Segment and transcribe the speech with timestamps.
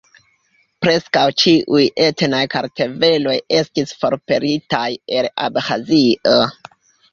[0.85, 4.83] Preskaŭ ĉiuj etnaj kartveloj estis forpelitaj
[5.21, 6.37] el Abĥazio.